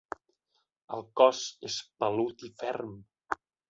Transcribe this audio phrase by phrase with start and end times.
[0.97, 3.01] El cos és pelut i ferm.